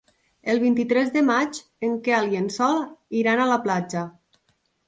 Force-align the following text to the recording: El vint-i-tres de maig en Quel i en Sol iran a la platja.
El 0.53 0.61
vint-i-tres 0.63 1.11
de 1.17 1.23
maig 1.27 1.59
en 1.89 1.93
Quel 2.09 2.31
i 2.33 2.39
en 2.41 2.49
Sol 2.57 2.81
iran 3.23 3.43
a 3.45 3.47
la 3.55 3.63
platja. 3.67 4.09